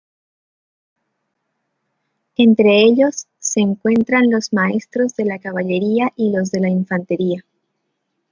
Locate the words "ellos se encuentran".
2.81-4.31